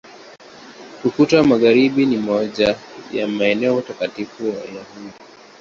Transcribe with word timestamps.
Ukuta 1.07 1.37
wa 1.37 1.43
Magharibi 1.45 2.05
ni 2.05 2.17
moja 2.17 2.75
ya 3.11 3.27
maeneo 3.27 3.81
takatifu 3.81 4.43
Wayahudi. 4.43 5.11